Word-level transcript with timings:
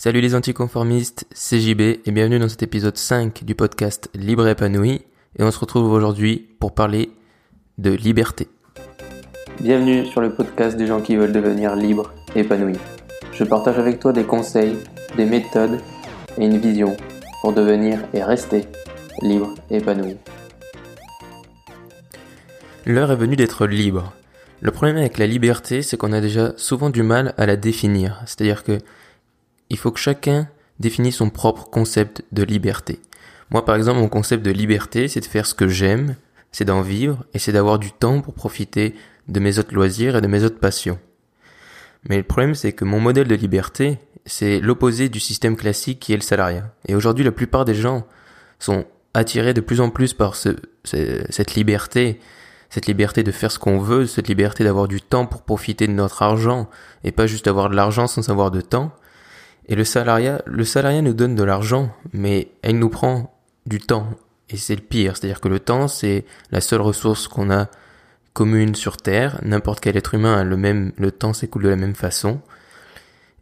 Salut 0.00 0.20
les 0.20 0.36
anticonformistes, 0.36 1.26
c'est 1.32 1.58
JB 1.58 1.80
et 1.80 2.12
bienvenue 2.12 2.38
dans 2.38 2.48
cet 2.48 2.62
épisode 2.62 2.96
5 2.96 3.42
du 3.42 3.56
podcast 3.56 4.08
Libre 4.14 4.46
et 4.46 4.52
épanoui 4.52 5.02
et 5.36 5.42
on 5.42 5.50
se 5.50 5.58
retrouve 5.58 5.90
aujourd'hui 5.90 6.46
pour 6.60 6.72
parler 6.72 7.10
de 7.78 7.90
liberté. 7.90 8.46
Bienvenue 9.60 10.06
sur 10.06 10.20
le 10.20 10.32
podcast 10.32 10.76
des 10.76 10.86
gens 10.86 11.00
qui 11.00 11.16
veulent 11.16 11.32
devenir 11.32 11.74
libres 11.74 12.12
et 12.36 12.42
épanouis. 12.42 12.78
Je 13.32 13.42
partage 13.42 13.76
avec 13.76 13.98
toi 13.98 14.12
des 14.12 14.22
conseils, 14.22 14.76
des 15.16 15.24
méthodes 15.24 15.80
et 16.38 16.44
une 16.44 16.58
vision 16.58 16.96
pour 17.40 17.52
devenir 17.52 17.98
et 18.14 18.22
rester 18.22 18.66
libre 19.20 19.52
et 19.68 19.78
épanoui. 19.78 20.14
L'heure 22.86 23.10
est 23.10 23.16
venue 23.16 23.34
d'être 23.34 23.66
libre. 23.66 24.12
Le 24.60 24.70
problème 24.70 24.96
avec 24.96 25.18
la 25.18 25.26
liberté, 25.26 25.82
c'est 25.82 25.96
qu'on 25.96 26.12
a 26.12 26.20
déjà 26.20 26.52
souvent 26.56 26.88
du 26.88 27.02
mal 27.02 27.34
à 27.36 27.46
la 27.46 27.56
définir. 27.56 28.22
C'est-à-dire 28.26 28.62
que 28.62 28.78
il 29.70 29.78
faut 29.78 29.90
que 29.90 30.00
chacun 30.00 30.48
définisse 30.80 31.16
son 31.16 31.30
propre 31.30 31.68
concept 31.70 32.22
de 32.32 32.42
liberté. 32.42 33.00
Moi, 33.50 33.64
par 33.64 33.76
exemple, 33.76 34.00
mon 34.00 34.08
concept 34.08 34.44
de 34.44 34.50
liberté, 34.50 35.08
c'est 35.08 35.20
de 35.20 35.24
faire 35.24 35.46
ce 35.46 35.54
que 35.54 35.68
j'aime, 35.68 36.16
c'est 36.52 36.64
d'en 36.64 36.82
vivre 36.82 37.24
et 37.34 37.38
c'est 37.38 37.52
d'avoir 37.52 37.78
du 37.78 37.92
temps 37.92 38.20
pour 38.20 38.34
profiter 38.34 38.94
de 39.28 39.40
mes 39.40 39.58
autres 39.58 39.74
loisirs 39.74 40.16
et 40.16 40.20
de 40.20 40.26
mes 40.26 40.44
autres 40.44 40.58
passions. 40.58 40.98
Mais 42.08 42.16
le 42.16 42.22
problème, 42.22 42.54
c'est 42.54 42.72
que 42.72 42.84
mon 42.84 43.00
modèle 43.00 43.28
de 43.28 43.34
liberté, 43.34 43.98
c'est 44.24 44.60
l'opposé 44.60 45.08
du 45.08 45.20
système 45.20 45.56
classique 45.56 46.00
qui 46.00 46.12
est 46.12 46.16
le 46.16 46.22
salariat. 46.22 46.72
Et 46.86 46.94
aujourd'hui, 46.94 47.24
la 47.24 47.32
plupart 47.32 47.64
des 47.64 47.74
gens 47.74 48.06
sont 48.58 48.84
attirés 49.14 49.54
de 49.54 49.60
plus 49.60 49.80
en 49.80 49.90
plus 49.90 50.14
par 50.14 50.36
ce, 50.36 50.50
cette 50.84 51.54
liberté, 51.54 52.20
cette 52.70 52.86
liberté 52.86 53.22
de 53.22 53.32
faire 53.32 53.50
ce 53.50 53.58
qu'on 53.58 53.78
veut, 53.78 54.06
cette 54.06 54.28
liberté 54.28 54.64
d'avoir 54.64 54.88
du 54.88 55.00
temps 55.00 55.26
pour 55.26 55.42
profiter 55.42 55.86
de 55.86 55.92
notre 55.92 56.22
argent 56.22 56.68
et 57.04 57.12
pas 57.12 57.26
juste 57.26 57.46
avoir 57.46 57.70
de 57.70 57.74
l'argent 57.76 58.06
sans 58.06 58.28
avoir 58.28 58.50
de 58.50 58.60
temps. 58.60 58.92
Et 59.68 59.74
le 59.74 59.84
salariat, 59.84 60.42
le 60.46 60.64
salariat 60.64 61.02
nous 61.02 61.12
donne 61.12 61.34
de 61.34 61.44
l'argent, 61.44 61.90
mais 62.12 62.48
elle 62.62 62.78
nous 62.78 62.88
prend 62.88 63.38
du 63.66 63.78
temps. 63.78 64.08
Et 64.48 64.56
c'est 64.56 64.76
le 64.76 64.82
pire. 64.82 65.16
C'est-à-dire 65.16 65.40
que 65.40 65.48
le 65.48 65.60
temps, 65.60 65.88
c'est 65.88 66.24
la 66.50 66.60
seule 66.60 66.80
ressource 66.80 67.28
qu'on 67.28 67.50
a 67.50 67.68
commune 68.32 68.74
sur 68.74 68.96
Terre. 68.96 69.40
N'importe 69.42 69.80
quel 69.80 69.96
être 69.96 70.14
humain 70.14 70.38
a 70.38 70.44
le 70.44 70.56
même, 70.56 70.92
le 70.96 71.12
temps 71.12 71.32
s'écoule 71.32 71.64
de 71.64 71.68
la 71.68 71.76
même 71.76 71.94
façon. 71.94 72.40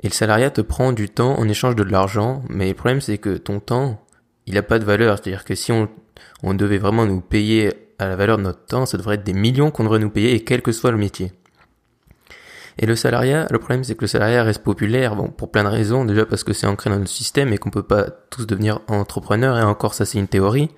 Et 0.02 0.08
le 0.08 0.12
salariat 0.12 0.50
te 0.50 0.60
prend 0.60 0.92
du 0.92 1.08
temps 1.08 1.38
en 1.38 1.48
échange 1.48 1.76
de 1.76 1.82
l'argent, 1.82 2.42
mais 2.48 2.68
le 2.68 2.74
problème 2.74 3.00
c'est 3.00 3.18
que 3.18 3.36
ton 3.36 3.60
temps, 3.60 4.04
il 4.46 4.58
a 4.58 4.62
pas 4.62 4.78
de 4.78 4.84
valeur. 4.84 5.18
C'est-à-dire 5.18 5.44
que 5.44 5.54
si 5.54 5.72
on, 5.72 5.88
on 6.42 6.54
devait 6.54 6.78
vraiment 6.78 7.06
nous 7.06 7.20
payer 7.20 7.72
à 7.98 8.08
la 8.08 8.16
valeur 8.16 8.36
de 8.36 8.42
notre 8.42 8.64
temps, 8.66 8.84
ça 8.84 8.98
devrait 8.98 9.14
être 9.14 9.24
des 9.24 9.32
millions 9.32 9.70
qu'on 9.70 9.84
devrait 9.84 9.98
nous 9.98 10.10
payer, 10.10 10.34
et 10.34 10.44
quel 10.44 10.60
que 10.60 10.72
soit 10.72 10.90
le 10.90 10.98
métier. 10.98 11.32
Et 12.78 12.84
le 12.84 12.94
salariat, 12.94 13.46
le 13.50 13.58
problème 13.58 13.84
c'est 13.84 13.94
que 13.94 14.02
le 14.02 14.06
salariat 14.06 14.42
reste 14.42 14.62
populaire, 14.62 15.16
bon, 15.16 15.28
pour 15.28 15.50
plein 15.50 15.64
de 15.64 15.68
raisons, 15.68 16.04
déjà 16.04 16.26
parce 16.26 16.44
que 16.44 16.52
c'est 16.52 16.66
ancré 16.66 16.90
dans 16.90 16.98
le 16.98 17.06
système 17.06 17.52
et 17.52 17.58
qu'on 17.58 17.70
peut 17.70 17.82
pas 17.82 18.04
tous 18.30 18.46
devenir 18.46 18.80
entrepreneurs, 18.88 19.58
et 19.58 19.62
encore 19.62 19.94
ça 19.94 20.04
c'est 20.04 20.18
une 20.18 20.28
théorie. 20.28 20.70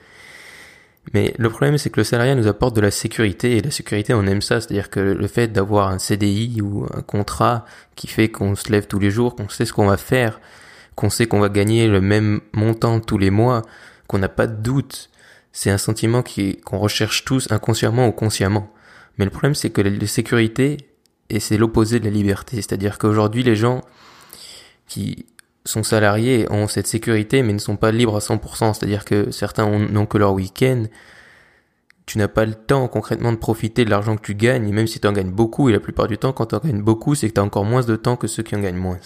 Mais 1.12 1.34
le 1.38 1.48
problème 1.48 1.76
c'est 1.76 1.90
que 1.90 1.98
le 1.98 2.04
salariat 2.04 2.36
nous 2.36 2.46
apporte 2.46 2.76
de 2.76 2.80
la 2.80 2.92
sécurité, 2.92 3.56
et 3.56 3.62
la 3.62 3.72
sécurité 3.72 4.14
on 4.14 4.24
aime 4.26 4.42
ça, 4.42 4.60
c'est-à-dire 4.60 4.90
que 4.90 5.00
le 5.00 5.26
fait 5.26 5.48
d'avoir 5.48 5.88
un 5.88 5.98
CDI 5.98 6.60
ou 6.62 6.86
un 6.94 7.02
contrat 7.02 7.64
qui 7.96 8.06
fait 8.06 8.28
qu'on 8.28 8.54
se 8.54 8.70
lève 8.70 8.86
tous 8.86 9.00
les 9.00 9.10
jours, 9.10 9.34
qu'on 9.34 9.48
sait 9.48 9.64
ce 9.64 9.72
qu'on 9.72 9.86
va 9.86 9.96
faire, 9.96 10.40
qu'on 10.94 11.10
sait 11.10 11.26
qu'on 11.26 11.40
va 11.40 11.48
gagner 11.48 11.88
le 11.88 12.00
même 12.00 12.40
montant 12.52 13.00
tous 13.00 13.18
les 13.18 13.30
mois, 13.30 13.62
qu'on 14.06 14.18
n'a 14.18 14.28
pas 14.28 14.46
de 14.46 14.60
doute, 14.62 15.10
c'est 15.50 15.70
un 15.70 15.78
sentiment 15.78 16.22
qu'on 16.64 16.78
recherche 16.78 17.24
tous 17.24 17.50
inconsciemment 17.50 18.06
ou 18.06 18.12
consciemment. 18.12 18.72
Mais 19.16 19.24
le 19.24 19.32
problème 19.32 19.56
c'est 19.56 19.70
que 19.70 19.80
la 19.80 20.06
sécurité, 20.06 20.76
et 21.30 21.40
c'est 21.40 21.56
l'opposé 21.56 22.00
de 22.00 22.04
la 22.04 22.10
liberté. 22.10 22.56
C'est-à-dire 22.56 22.98
qu'aujourd'hui, 22.98 23.42
les 23.42 23.56
gens 23.56 23.82
qui 24.86 25.26
sont 25.64 25.82
salariés 25.82 26.46
ont 26.50 26.66
cette 26.66 26.86
sécurité, 26.86 27.42
mais 27.42 27.52
ne 27.52 27.58
sont 27.58 27.76
pas 27.76 27.92
libres 27.92 28.16
à 28.16 28.20
100%. 28.20 28.74
C'est-à-dire 28.74 29.04
que 29.04 29.30
certains 29.30 29.68
n'ont 29.68 30.06
que 30.06 30.18
leur 30.18 30.32
week-end. 30.32 30.84
Tu 32.06 32.16
n'as 32.16 32.28
pas 32.28 32.46
le 32.46 32.54
temps 32.54 32.88
concrètement 32.88 33.32
de 33.32 33.36
profiter 33.36 33.84
de 33.84 33.90
l'argent 33.90 34.16
que 34.16 34.22
tu 34.22 34.34
gagnes, 34.34 34.72
même 34.72 34.86
si 34.86 34.98
tu 34.98 35.06
en 35.06 35.12
gagnes 35.12 35.30
beaucoup, 35.30 35.68
et 35.68 35.72
la 35.72 35.80
plupart 35.80 36.08
du 36.08 36.16
temps, 36.16 36.32
quand 36.32 36.46
tu 36.46 36.54
en 36.54 36.60
gagnes 36.60 36.80
beaucoup, 36.80 37.14
c'est 37.14 37.28
que 37.28 37.34
tu 37.34 37.40
as 37.40 37.44
encore 37.44 37.66
moins 37.66 37.82
de 37.82 37.96
temps 37.96 38.16
que 38.16 38.26
ceux 38.26 38.42
qui 38.42 38.56
en 38.56 38.60
gagnent 38.60 38.78
moins. 38.78 38.98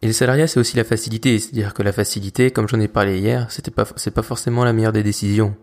Et 0.00 0.06
le 0.06 0.14
salariat, 0.14 0.46
c'est 0.46 0.58
aussi 0.58 0.78
la 0.78 0.84
facilité. 0.84 1.38
C'est-à-dire 1.38 1.74
que 1.74 1.82
la 1.82 1.92
facilité, 1.92 2.50
comme 2.50 2.66
j'en 2.66 2.80
ai 2.80 2.88
parlé 2.88 3.18
hier, 3.18 3.50
c'était 3.50 3.70
pas, 3.70 3.84
c'est 3.96 4.10
pas 4.10 4.22
forcément 4.22 4.64
la 4.64 4.72
meilleure 4.72 4.92
des 4.92 5.02
décisions. 5.02 5.54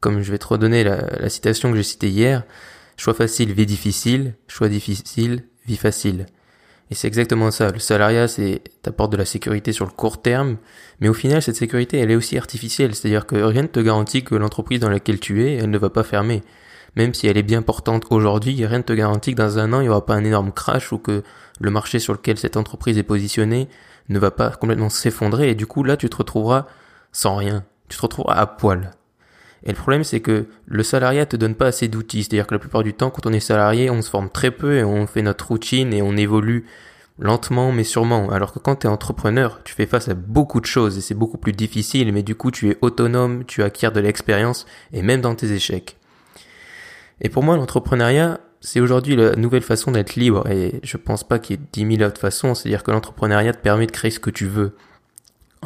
Comme 0.00 0.20
je 0.20 0.30
vais 0.30 0.38
te 0.38 0.46
redonner 0.46 0.84
la 0.84 1.28
citation 1.30 1.70
que 1.70 1.76
j'ai 1.76 1.82
citée 1.82 2.10
hier, 2.10 2.44
Choix 2.96 3.14
facile, 3.14 3.52
vie 3.52 3.66
difficile. 3.66 4.34
Choix 4.48 4.68
difficile, 4.68 5.44
vie 5.66 5.76
facile. 5.76 6.26
Et 6.90 6.94
c'est 6.94 7.08
exactement 7.08 7.50
ça. 7.50 7.70
Le 7.72 7.78
salariat, 7.78 8.28
c'est 8.28 8.62
t'apporte 8.82 9.10
de 9.12 9.16
la 9.16 9.24
sécurité 9.24 9.72
sur 9.72 9.86
le 9.86 9.90
court 9.90 10.22
terme, 10.22 10.56
mais 11.00 11.08
au 11.08 11.14
final, 11.14 11.42
cette 11.42 11.56
sécurité, 11.56 11.98
elle 11.98 12.10
est 12.10 12.16
aussi 12.16 12.38
artificielle. 12.38 12.94
C'est-à-dire 12.94 13.26
que 13.26 13.36
rien 13.36 13.62
ne 13.62 13.66
te 13.66 13.80
garantit 13.80 14.22
que 14.22 14.34
l'entreprise 14.34 14.80
dans 14.80 14.90
laquelle 14.90 15.18
tu 15.18 15.44
es, 15.44 15.54
elle 15.54 15.70
ne 15.70 15.78
va 15.78 15.90
pas 15.90 16.04
fermer. 16.04 16.42
Même 16.94 17.12
si 17.12 17.26
elle 17.26 17.36
est 17.36 17.42
bien 17.42 17.62
portante 17.62 18.06
aujourd'hui, 18.10 18.64
rien 18.64 18.78
ne 18.78 18.82
te 18.82 18.92
garantit 18.92 19.32
que 19.32 19.36
dans 19.36 19.58
un 19.58 19.72
an, 19.72 19.80
il 19.80 19.84
n'y 19.84 19.88
aura 19.88 20.06
pas 20.06 20.14
un 20.14 20.24
énorme 20.24 20.52
crash 20.52 20.92
ou 20.92 20.98
que 20.98 21.22
le 21.60 21.70
marché 21.70 21.98
sur 21.98 22.12
lequel 22.12 22.38
cette 22.38 22.56
entreprise 22.56 22.96
est 22.96 23.02
positionnée 23.02 23.68
ne 24.08 24.18
va 24.18 24.30
pas 24.30 24.50
complètement 24.50 24.88
s'effondrer. 24.88 25.50
Et 25.50 25.54
du 25.54 25.66
coup, 25.66 25.82
là, 25.82 25.96
tu 25.96 26.08
te 26.08 26.16
retrouveras 26.16 26.66
sans 27.12 27.36
rien. 27.36 27.64
Tu 27.88 27.96
te 27.96 28.02
retrouveras 28.02 28.34
à 28.36 28.46
poil. 28.46 28.92
Et 29.66 29.70
le 29.70 29.74
problème, 29.74 30.04
c'est 30.04 30.20
que 30.20 30.46
le 30.66 30.82
salariat 30.82 31.26
te 31.26 31.36
donne 31.36 31.56
pas 31.56 31.66
assez 31.66 31.88
d'outils. 31.88 32.22
C'est-à-dire 32.22 32.46
que 32.46 32.54
la 32.54 32.60
plupart 32.60 32.84
du 32.84 32.94
temps, 32.94 33.10
quand 33.10 33.26
on 33.26 33.32
est 33.32 33.40
salarié, 33.40 33.90
on 33.90 34.00
se 34.00 34.08
forme 34.08 34.30
très 34.30 34.52
peu 34.52 34.76
et 34.76 34.84
on 34.84 35.06
fait 35.06 35.22
notre 35.22 35.48
routine 35.48 35.92
et 35.92 36.02
on 36.02 36.16
évolue 36.16 36.66
lentement 37.18 37.72
mais 37.72 37.84
sûrement. 37.84 38.30
Alors 38.30 38.52
que 38.52 38.58
quand 38.58 38.76
tu 38.76 38.86
es 38.86 38.90
entrepreneur, 38.90 39.60
tu 39.64 39.74
fais 39.74 39.86
face 39.86 40.08
à 40.08 40.14
beaucoup 40.14 40.60
de 40.60 40.66
choses 40.66 40.98
et 40.98 41.00
c'est 41.00 41.14
beaucoup 41.14 41.38
plus 41.38 41.52
difficile, 41.52 42.12
mais 42.12 42.22
du 42.22 42.36
coup, 42.36 42.50
tu 42.50 42.70
es 42.70 42.78
autonome, 42.80 43.44
tu 43.44 43.62
acquiers 43.62 43.90
de 43.90 44.00
l'expérience 44.00 44.66
et 44.92 45.02
même 45.02 45.20
dans 45.20 45.34
tes 45.34 45.50
échecs. 45.50 45.96
Et 47.20 47.28
pour 47.28 47.42
moi, 47.42 47.56
l'entrepreneuriat, 47.56 48.40
c'est 48.60 48.80
aujourd'hui 48.80 49.16
la 49.16 49.34
nouvelle 49.34 49.62
façon 49.62 49.90
d'être 49.90 50.14
libre 50.14 50.48
et 50.48 50.80
je 50.82 50.96
pense 50.96 51.24
pas 51.24 51.38
qu'il 51.38 51.56
y 51.56 51.58
ait 51.58 51.66
dix 51.72 51.84
mille 51.84 52.04
autres 52.04 52.20
façons. 52.20 52.54
C'est-à-dire 52.54 52.82
que 52.82 52.90
l'entrepreneuriat 52.90 53.52
te 53.52 53.62
permet 53.62 53.86
de 53.86 53.92
créer 53.92 54.10
ce 54.10 54.20
que 54.20 54.30
tu 54.30 54.46
veux. 54.46 54.76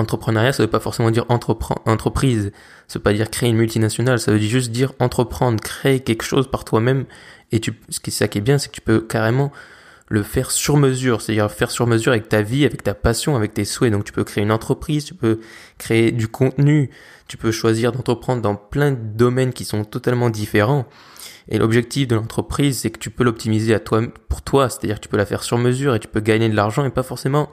Entrepreneuriat, 0.00 0.54
ça 0.54 0.62
veut 0.62 0.70
pas 0.70 0.80
forcément 0.80 1.10
dire 1.10 1.26
entreprise. 1.28 2.52
Ça 2.88 2.98
veut 2.98 3.02
pas 3.02 3.12
dire 3.12 3.28
créer 3.28 3.50
une 3.50 3.56
multinationale. 3.56 4.18
Ça 4.18 4.32
veut 4.32 4.38
juste 4.38 4.70
dire 4.70 4.94
entreprendre, 4.98 5.60
créer 5.60 6.00
quelque 6.00 6.22
chose 6.22 6.50
par 6.50 6.64
toi-même. 6.64 7.04
Et 7.52 7.60
ce 7.90 8.00
qui, 8.00 8.10
ça 8.10 8.26
qui 8.26 8.38
est 8.38 8.40
bien, 8.40 8.56
c'est 8.56 8.70
que 8.70 8.74
tu 8.74 8.80
peux 8.80 9.02
carrément 9.02 9.52
le 10.08 10.22
faire 10.22 10.50
sur 10.50 10.78
mesure. 10.78 11.20
C'est-à-dire 11.20 11.50
faire 11.50 11.70
sur 11.70 11.86
mesure 11.86 12.12
avec 12.12 12.30
ta 12.30 12.40
vie, 12.40 12.64
avec 12.64 12.82
ta 12.82 12.94
passion, 12.94 13.36
avec 13.36 13.52
tes 13.52 13.66
souhaits. 13.66 13.92
Donc 13.92 14.04
tu 14.04 14.12
peux 14.12 14.24
créer 14.24 14.42
une 14.42 14.52
entreprise, 14.52 15.04
tu 15.04 15.12
peux 15.12 15.40
créer 15.76 16.12
du 16.12 16.28
contenu, 16.28 16.88
tu 17.28 17.36
peux 17.36 17.52
choisir 17.52 17.92
d'entreprendre 17.92 18.40
dans 18.40 18.56
plein 18.56 18.92
de 18.92 18.96
domaines 18.96 19.52
qui 19.52 19.66
sont 19.66 19.84
totalement 19.84 20.30
différents. 20.30 20.86
Et 21.48 21.58
l'objectif 21.58 22.08
de 22.08 22.14
l'entreprise, 22.14 22.78
c'est 22.78 22.90
que 22.90 22.98
tu 22.98 23.10
peux 23.10 23.24
l'optimiser 23.24 23.74
à 23.74 23.80
toi, 23.80 24.00
pour 24.30 24.40
toi. 24.40 24.70
C'est-à-dire 24.70 24.96
que 24.96 25.02
tu 25.02 25.08
peux 25.10 25.18
la 25.18 25.26
faire 25.26 25.42
sur 25.42 25.58
mesure 25.58 25.94
et 25.94 26.00
tu 26.00 26.08
peux 26.08 26.20
gagner 26.20 26.48
de 26.48 26.56
l'argent 26.56 26.86
et 26.86 26.90
pas 26.90 27.02
forcément 27.02 27.50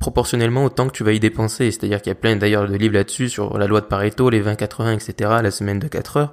proportionnellement 0.00 0.64
au 0.64 0.70
temps 0.70 0.88
que 0.88 0.92
tu 0.92 1.04
vas 1.04 1.12
y 1.12 1.20
dépenser. 1.20 1.70
C'est-à-dire 1.70 2.02
qu'il 2.02 2.10
y 2.10 2.12
a 2.12 2.16
plein 2.16 2.34
d'ailleurs 2.34 2.66
de 2.66 2.74
livres 2.74 2.94
là-dessus 2.94 3.28
sur 3.28 3.56
la 3.56 3.68
loi 3.68 3.80
de 3.80 3.86
Pareto, 3.86 4.30
les 4.30 4.42
20-80, 4.42 4.94
etc., 4.94 5.30
la 5.42 5.50
semaine 5.52 5.78
de 5.78 5.86
4 5.86 6.16
heures, 6.16 6.32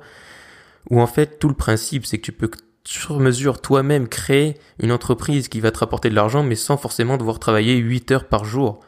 où 0.90 1.00
en 1.00 1.08
fait 1.08 1.38
tout 1.38 1.50
le 1.50 1.54
principe 1.54 2.06
c'est 2.06 2.18
que 2.18 2.24
tu 2.24 2.32
peux 2.32 2.50
sur 2.86 3.20
mesure 3.20 3.62
toi-même 3.62 4.08
créer 4.08 4.56
une 4.80 4.94
entreprise 4.94 5.50
qui 5.50 5.60
va 5.60 5.72
te 5.72 5.80
rapporter 5.80 6.10
de 6.10 6.16
l'argent 6.16 6.42
mais 6.42 6.56
sans 6.56 6.78
forcément 6.78 7.18
devoir 7.18 7.38
travailler 7.38 7.76
8 7.76 8.12
heures 8.12 8.26
par 8.26 8.46
jour. 8.46 8.80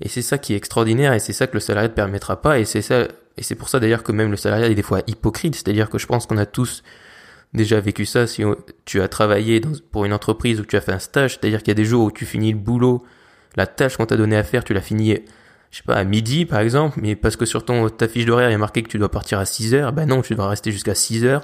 Et 0.00 0.08
c'est 0.08 0.22
ça 0.22 0.38
qui 0.38 0.54
est 0.54 0.56
extraordinaire 0.56 1.12
et 1.12 1.18
c'est 1.18 1.32
ça 1.32 1.48
que 1.48 1.54
le 1.54 1.60
salariat 1.60 1.88
ne 1.88 1.94
permettra 1.94 2.40
pas 2.40 2.60
et 2.60 2.64
c'est 2.64 2.82
ça 2.82 3.08
et 3.36 3.42
c'est 3.42 3.56
pour 3.56 3.68
ça 3.68 3.80
d'ailleurs 3.80 4.04
que 4.04 4.12
même 4.12 4.30
le 4.30 4.36
salariat 4.36 4.68
est 4.68 4.76
des 4.76 4.82
fois 4.82 5.02
hypocrite, 5.08 5.56
c'est-à-dire 5.56 5.90
que 5.90 5.98
je 5.98 6.06
pense 6.06 6.26
qu'on 6.26 6.36
a 6.36 6.46
tous 6.46 6.84
déjà 7.52 7.80
vécu 7.80 8.06
ça 8.06 8.28
si 8.28 8.44
tu 8.84 9.00
as 9.00 9.08
travaillé 9.08 9.60
pour 9.90 10.04
une 10.04 10.12
entreprise 10.12 10.60
ou 10.60 10.64
tu 10.64 10.76
as 10.76 10.80
fait 10.80 10.92
un 10.92 11.00
stage, 11.00 11.32
c'est-à-dire 11.32 11.60
qu'il 11.60 11.68
y 11.68 11.72
a 11.72 11.74
des 11.74 11.84
jours 11.84 12.04
où 12.04 12.12
tu 12.12 12.26
finis 12.26 12.52
le 12.52 12.58
boulot 12.58 13.04
la 13.56 13.66
tâche 13.66 13.96
qu'on 13.96 14.06
t'a 14.06 14.16
donné 14.16 14.36
à 14.36 14.42
faire, 14.44 14.64
tu 14.64 14.74
l'as 14.74 14.80
fini, 14.80 15.18
je 15.70 15.76
sais 15.78 15.82
pas, 15.84 15.94
à 15.94 16.04
midi 16.04 16.44
par 16.44 16.60
exemple, 16.60 16.98
mais 17.00 17.16
parce 17.16 17.36
que 17.36 17.44
sur 17.44 17.64
ton, 17.64 17.88
ta 17.88 18.08
fiche 18.08 18.26
d'horaire 18.26 18.48
il 18.48 18.52
y 18.52 18.54
a 18.54 18.58
marqué 18.58 18.82
que 18.82 18.88
tu 18.88 18.98
dois 18.98 19.10
partir 19.10 19.38
à 19.38 19.44
6 19.44 19.74
heures, 19.74 19.92
ben 19.92 20.06
non, 20.06 20.22
tu 20.22 20.34
dois 20.34 20.48
rester 20.48 20.72
jusqu'à 20.72 20.94
6 20.94 21.24
heures 21.24 21.42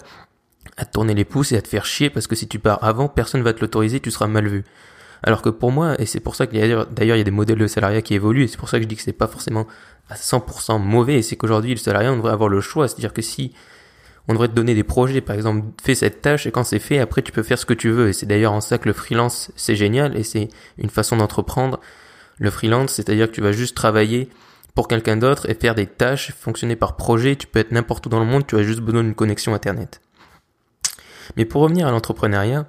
à 0.76 0.84
tourner 0.84 1.14
les 1.14 1.24
pouces 1.24 1.52
et 1.52 1.56
à 1.56 1.62
te 1.62 1.68
faire 1.68 1.84
chier 1.84 2.10
parce 2.10 2.26
que 2.26 2.34
si 2.34 2.48
tu 2.48 2.58
pars 2.58 2.82
avant, 2.82 3.08
personne 3.08 3.42
va 3.42 3.52
te 3.52 3.60
l'autoriser, 3.60 4.00
tu 4.00 4.10
seras 4.10 4.26
mal 4.26 4.48
vu. 4.48 4.64
Alors 5.22 5.42
que 5.42 5.50
pour 5.50 5.70
moi, 5.70 6.00
et 6.00 6.06
c'est 6.06 6.20
pour 6.20 6.34
ça 6.34 6.46
qu'il 6.46 6.58
y 6.58 6.62
a 6.62 6.84
d'ailleurs 6.86 7.16
il 7.16 7.18
y 7.18 7.20
a 7.20 7.24
des 7.24 7.30
modèles 7.30 7.58
de 7.58 7.66
salariat 7.66 8.02
qui 8.02 8.14
évoluent, 8.14 8.44
et 8.44 8.48
c'est 8.48 8.56
pour 8.56 8.68
ça 8.68 8.78
que 8.78 8.84
je 8.84 8.88
dis 8.88 8.96
que 8.96 9.02
c'est 9.02 9.12
pas 9.12 9.26
forcément 9.26 9.66
à 10.08 10.14
100% 10.14 10.80
mauvais, 10.80 11.22
c'est 11.22 11.36
qu'aujourd'hui 11.36 11.72
le 11.72 11.76
salariat 11.76 12.12
on 12.12 12.16
devrait 12.16 12.32
avoir 12.32 12.48
le 12.48 12.60
choix, 12.60 12.88
c'est-à-dire 12.88 13.12
que 13.12 13.22
si 13.22 13.52
on 14.30 14.32
devrait 14.32 14.46
te 14.46 14.54
donner 14.54 14.76
des 14.76 14.84
projets, 14.84 15.20
par 15.20 15.34
exemple, 15.34 15.66
fais 15.82 15.96
cette 15.96 16.22
tâche 16.22 16.46
et 16.46 16.52
quand 16.52 16.62
c'est 16.62 16.78
fait, 16.78 17.00
après 17.00 17.20
tu 17.20 17.32
peux 17.32 17.42
faire 17.42 17.58
ce 17.58 17.66
que 17.66 17.74
tu 17.74 17.90
veux. 17.90 18.10
Et 18.10 18.12
c'est 18.12 18.26
d'ailleurs 18.26 18.52
en 18.52 18.60
ça 18.60 18.78
que 18.78 18.86
le 18.86 18.92
freelance 18.92 19.50
c'est 19.56 19.74
génial 19.74 20.16
et 20.16 20.22
c'est 20.22 20.48
une 20.78 20.88
façon 20.88 21.16
d'entreprendre. 21.16 21.80
Le 22.38 22.48
freelance, 22.48 22.92
c'est-à-dire 22.92 23.26
que 23.26 23.32
tu 23.32 23.40
vas 23.40 23.50
juste 23.50 23.76
travailler 23.76 24.28
pour 24.76 24.86
quelqu'un 24.86 25.16
d'autre 25.16 25.50
et 25.50 25.54
faire 25.54 25.74
des 25.74 25.86
tâches, 25.86 26.30
fonctionner 26.30 26.76
par 26.76 26.94
projet. 26.94 27.34
Tu 27.34 27.48
peux 27.48 27.58
être 27.58 27.72
n'importe 27.72 28.06
où 28.06 28.08
dans 28.08 28.20
le 28.20 28.24
monde, 28.24 28.46
tu 28.46 28.56
as 28.56 28.62
juste 28.62 28.82
besoin 28.82 29.02
d'une 29.02 29.16
connexion 29.16 29.52
internet. 29.52 30.00
Mais 31.36 31.44
pour 31.44 31.62
revenir 31.62 31.88
à 31.88 31.90
l'entrepreneuriat, 31.90 32.68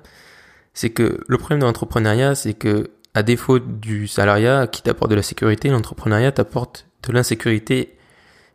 c'est 0.74 0.90
que 0.90 1.20
le 1.28 1.38
problème 1.38 1.60
de 1.60 1.66
l'entrepreneuriat, 1.66 2.34
c'est 2.34 2.56
que 2.56 2.90
à 3.14 3.22
défaut 3.22 3.60
du 3.60 4.08
salariat 4.08 4.66
qui 4.66 4.82
t'apporte 4.82 5.12
de 5.12 5.16
la 5.16 5.22
sécurité, 5.22 5.70
l'entrepreneuriat 5.70 6.32
t'apporte 6.32 6.88
de 7.04 7.14
l'insécurité 7.14 8.00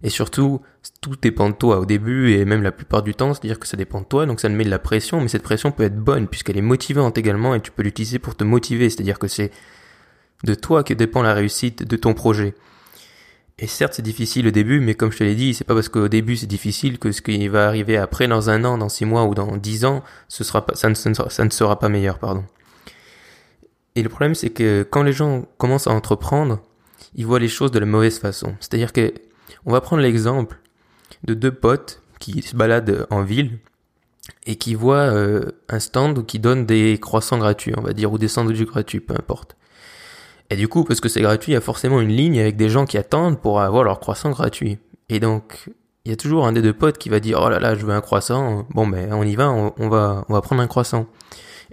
et 0.02 0.10
surtout 0.10 0.60
tout 1.06 1.16
dépend 1.22 1.50
de 1.50 1.54
toi 1.54 1.78
au 1.78 1.86
début 1.86 2.32
et 2.32 2.44
même 2.44 2.64
la 2.64 2.72
plupart 2.72 3.04
du 3.04 3.14
temps, 3.14 3.32
c'est-à-dire 3.32 3.60
que 3.60 3.68
ça 3.68 3.76
dépend 3.76 4.00
de 4.00 4.06
toi, 4.06 4.26
donc 4.26 4.40
ça 4.40 4.48
te 4.48 4.52
met 4.52 4.64
de 4.64 4.70
la 4.70 4.80
pression, 4.80 5.20
mais 5.20 5.28
cette 5.28 5.44
pression 5.44 5.70
peut 5.70 5.84
être 5.84 5.96
bonne 5.96 6.26
puisqu'elle 6.26 6.58
est 6.58 6.62
motivante 6.62 7.16
également 7.16 7.54
et 7.54 7.60
tu 7.60 7.70
peux 7.70 7.84
l'utiliser 7.84 8.18
pour 8.18 8.34
te 8.34 8.42
motiver, 8.42 8.90
c'est-à-dire 8.90 9.20
que 9.20 9.28
c'est 9.28 9.52
de 10.42 10.54
toi 10.54 10.82
que 10.82 10.94
dépend 10.94 11.22
la 11.22 11.32
réussite 11.32 11.84
de 11.84 11.96
ton 11.96 12.12
projet. 12.12 12.54
Et 13.58 13.68
certes, 13.68 13.94
c'est 13.94 14.02
difficile 14.02 14.48
au 14.48 14.50
début, 14.50 14.80
mais 14.80 14.94
comme 14.94 15.12
je 15.12 15.18
te 15.18 15.24
l'ai 15.24 15.36
dit, 15.36 15.54
c'est 15.54 15.64
pas 15.64 15.74
parce 15.74 15.88
qu'au 15.88 16.08
début 16.08 16.36
c'est 16.36 16.48
difficile 16.48 16.98
que 16.98 17.12
ce 17.12 17.22
qui 17.22 17.46
va 17.46 17.68
arriver 17.68 17.96
après, 17.96 18.26
dans 18.26 18.50
un 18.50 18.64
an, 18.64 18.76
dans 18.76 18.88
six 18.88 19.04
mois 19.04 19.26
ou 19.26 19.34
dans 19.34 19.56
dix 19.56 19.84
ans, 19.84 20.02
ce 20.26 20.42
sera 20.42 20.66
pas, 20.66 20.74
ça 20.74 20.88
ne, 20.88 20.94
ça 20.94 21.44
ne 21.44 21.50
sera 21.50 21.78
pas 21.78 21.88
meilleur, 21.88 22.18
pardon. 22.18 22.44
Et 23.94 24.02
le 24.02 24.08
problème, 24.08 24.34
c'est 24.34 24.50
que 24.50 24.82
quand 24.82 25.04
les 25.04 25.12
gens 25.12 25.46
commencent 25.56 25.86
à 25.86 25.92
entreprendre, 25.92 26.60
ils 27.14 27.24
voient 27.24 27.38
les 27.38 27.48
choses 27.48 27.70
de 27.70 27.78
la 27.78 27.86
mauvaise 27.86 28.18
façon. 28.18 28.56
C'est-à-dire 28.58 28.92
que, 28.92 29.14
on 29.64 29.72
va 29.72 29.80
prendre 29.80 30.02
l'exemple 30.02 30.58
de 31.24 31.34
deux 31.34 31.52
potes 31.52 32.02
qui 32.18 32.42
se 32.42 32.56
baladent 32.56 33.06
en 33.10 33.22
ville 33.22 33.58
et 34.46 34.56
qui 34.56 34.74
voient 34.74 34.96
euh, 34.96 35.52
un 35.68 35.78
stand 35.78 36.26
qui 36.26 36.38
donne 36.38 36.66
des 36.66 36.98
croissants 36.98 37.38
gratuits, 37.38 37.74
on 37.76 37.82
va 37.82 37.92
dire, 37.92 38.12
ou 38.12 38.18
des 38.18 38.28
sandwichs 38.28 38.66
gratuits, 38.66 39.00
peu 39.00 39.14
importe. 39.14 39.56
Et 40.50 40.56
du 40.56 40.68
coup, 40.68 40.84
parce 40.84 41.00
que 41.00 41.08
c'est 41.08 41.20
gratuit, 41.20 41.52
il 41.52 41.54
y 41.54 41.58
a 41.58 41.60
forcément 41.60 42.00
une 42.00 42.10
ligne 42.10 42.40
avec 42.40 42.56
des 42.56 42.68
gens 42.68 42.86
qui 42.86 42.98
attendent 42.98 43.40
pour 43.40 43.60
avoir 43.60 43.84
leur 43.84 43.98
croissant 43.98 44.30
gratuit. 44.30 44.78
Et 45.08 45.20
donc, 45.20 45.68
il 46.04 46.10
y 46.10 46.12
a 46.12 46.16
toujours 46.16 46.46
un 46.46 46.52
des 46.52 46.62
deux 46.62 46.72
potes 46.72 46.98
qui 46.98 47.08
va 47.08 47.18
dire, 47.18 47.40
oh 47.42 47.48
là 47.48 47.58
là, 47.58 47.74
je 47.74 47.84
veux 47.84 47.92
un 47.92 48.00
croissant. 48.00 48.66
Bon, 48.70 48.86
ben, 48.86 49.12
on 49.12 49.24
y 49.24 49.34
va, 49.34 49.50
on, 49.50 49.88
va, 49.88 50.24
on 50.28 50.32
va 50.32 50.40
prendre 50.40 50.62
un 50.62 50.68
croissant. 50.68 51.06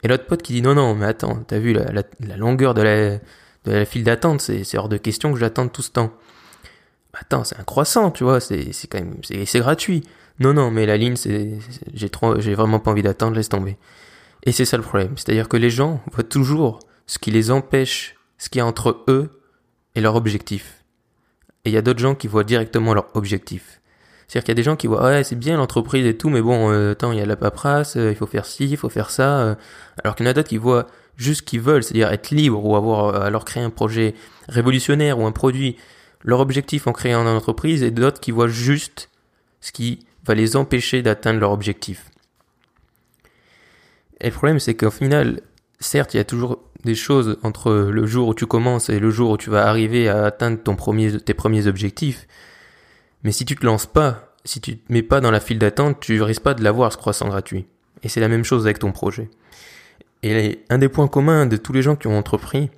Et 0.01 0.07
l'autre 0.07 0.25
pote 0.25 0.42
qui 0.42 0.54
dit, 0.54 0.62
non, 0.62 0.74
non, 0.74 0.95
mais 0.95 1.06
attends, 1.06 1.44
t'as 1.48 1.60
vu 1.60 1.74
la, 1.74 2.04
longueur 2.36 2.74
de 2.74 2.81
la, 2.81 3.10
de 3.18 3.72
la 3.72 3.86
file 3.86 4.04
d'attente, 4.04 4.42
c'est, 4.42 4.63
c'est 4.63 4.78
hors 4.78 4.90
de 4.90 4.98
question 4.98 5.31
que 5.31 5.40
j'attende 5.40 5.72
tout 5.72 5.84
ce 5.84 5.92
temps. 5.92 6.12
Attends, 7.13 7.44
c'est 7.44 7.60
un 7.60 7.63
croissant, 7.63 8.12
tu 8.12 8.24
vois, 8.24 8.39
c'est, 8.39 8.71
quand 8.89 9.00
même, 9.00 9.18
c'est, 9.24 9.60
gratuit. 9.60 10.04
Non, 10.39 10.54
non, 10.54 10.71
mais 10.71 10.86
la 10.86 10.98
ligne, 10.98 11.15
c'est, 11.15 11.60
j'ai 11.94 12.10
trop, 12.10 12.39
j'ai 12.39 12.56
vraiment 12.56 12.80
pas 12.80 12.92
envie 12.92 13.04
d'attendre, 13.04 13.36
laisse 13.36 13.50
tomber. 13.50 13.77
Et 14.45 14.51
c'est 14.51 14.65
ça 14.65 14.77
le 14.77 14.83
problème. 14.83 15.13
C'est-à-dire 15.15 15.48
que 15.48 15.57
les 15.57 15.69
gens 15.69 16.01
voient 16.12 16.24
toujours 16.24 16.80
ce 17.06 17.19
qui 17.19 17.31
les 17.31 17.51
empêche 17.51 18.15
ce 18.44 18.50
qui 18.50 18.60
est 18.60 18.63
entre 18.63 19.04
eux 19.07 19.42
et 19.95 20.01
leur 20.01 20.15
objectif. 20.15 20.83
Et 21.63 21.69
il 21.69 21.74
y 21.74 21.77
a 21.77 21.81
d'autres 21.81 22.00
gens 22.00 22.13
qui 22.13 22.27
voient 22.27 22.44
directement 22.44 22.94
leur 22.94 23.07
objectif. 23.13 23.80
C'est-à-dire 24.27 24.44
qu'il 24.44 24.51
y 24.51 24.56
a 24.56 24.56
des 24.56 24.63
gens 24.63 24.75
qui 24.75 24.88
voient, 24.88 25.04
ouais, 25.06 25.24
c'est 25.24 25.38
bien 25.38 25.56
l'entreprise 25.56 26.06
et 26.06 26.18
tout, 26.18 26.30
mais 26.30 26.42
bon, 26.42 26.71
euh, 26.71 26.92
attends, 26.92 27.13
il 27.13 27.19
y 27.19 27.21
a 27.21 27.25
la 27.25 27.38
paperasse, 27.38 27.95
euh, 27.95 28.12
il 28.12 28.16
faut 28.16 28.25
faire 28.25 28.45
ci, 28.45 28.66
il 28.66 28.77
faut 28.77 28.89
faire 28.89 29.12
ça. 29.12 29.39
Euh. 29.39 29.56
alors 30.04 30.16
qu'il 30.16 30.25
y 30.25 30.27
en 30.27 30.31
a 30.31 30.33
d'autres 30.33 30.50
qui 30.50 30.57
voient 30.57 30.88
juste 31.16 31.42
ce 31.42 31.44
qu'ils 31.44 31.62
veulent, 31.62 31.83
c'est-à-dire 31.83 32.12
être 32.12 32.31
libre 32.31 32.66
ou 32.66 32.75
avoir, 32.75 33.16
alors 33.21 33.45
créer 33.45 33.63
un 33.63 33.69
projet 33.69 34.13
révolutionnaire 34.50 35.19
ou 35.19 35.25
un 35.25 35.31
produit, 35.31 35.77
leur 36.24 36.40
objectif 36.40 36.88
en 36.88 36.94
créant 36.94 37.22
une 37.22 37.28
entreprise, 37.28 37.84
et 37.84 37.92
d'autres 37.92 38.20
qui 38.20 38.31
voient 38.31 38.48
juste 38.48 39.10
ce 39.62 39.72
qui 39.72 40.06
va 40.25 40.34
les 40.34 40.56
empêcher 40.56 41.02
d'atteindre 41.02 41.40
leur 41.40 41.52
objectif. 41.52 42.10
Et 44.22 44.28
le 44.28 44.34
problème, 44.34 44.60
c'est 44.60 44.75
qu'au 44.75 44.92
final, 44.92 45.42
certes, 45.80 46.14
il 46.14 46.18
y 46.18 46.20
a 46.20 46.25
toujours 46.25 46.60
des 46.84 46.96
choses 46.96 47.38
entre 47.44 47.72
le 47.74 48.06
jour 48.06 48.30
où 48.30 48.34
tu 48.34 48.46
commences 48.46 48.90
et 48.90 49.00
le 49.00 49.10
jour 49.10 49.31
où 49.31 49.38
tu 49.38 49.50
vas 49.50 49.68
arriver 49.68 50.10
à 50.10 50.25
atteindre 50.25 50.62
ton 50.62 50.75
premier, 50.75 51.20
tes 51.20 51.34
premiers 51.34 51.68
objectifs. 51.68 52.28
Mais 53.24 53.31
si 53.31 53.46
tu 53.46 53.56
te 53.56 53.66
lances 53.66 53.86
pas, 53.86 54.34
si 54.46 54.60
tu 54.60 54.78
te 54.78 54.92
mets 54.92 55.04
pas 55.04 55.22
dans 55.22 55.31
la 55.31 55.40
file 55.40 55.60
d'attente, 55.60 56.00
tu 56.00 56.22
risques 56.22 56.44
pas 56.44 56.54
de 56.54 56.64
l'avoir 56.64 56.92
ce 56.92 56.98
croissant 56.98 57.30
gratuit. 57.30 57.66
Et 58.02 58.10
c'est 58.10 58.19
la 58.19 58.28
même 58.28 58.44
chose 58.44 58.66
avec 58.66 58.80
ton 58.80 58.92
projet. 58.92 59.30
Et 60.24 60.64
un 60.69 60.78
des 60.78 60.90
points 60.90 61.08
communs 61.08 61.46
de 61.46 61.58
tous 61.58 61.74
les 61.74 61.81
gens 61.81 61.96
qui 61.96 62.08
ont 62.08 62.18
entrepris, 62.18 62.69